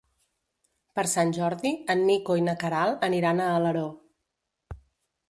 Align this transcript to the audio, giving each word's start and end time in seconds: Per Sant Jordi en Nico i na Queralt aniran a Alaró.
Per 0.99 1.01
Sant 1.11 1.33
Jordi 1.37 1.73
en 1.95 2.01
Nico 2.07 2.37
i 2.39 2.45
na 2.47 2.55
Queralt 2.65 3.05
aniran 3.09 3.43
a 3.43 3.51
Alaró. 3.59 3.85